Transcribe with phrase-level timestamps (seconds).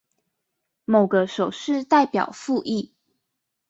[0.83, 2.93] 某個手勢代表覆議